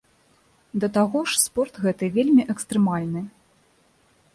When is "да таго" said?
0.83-1.19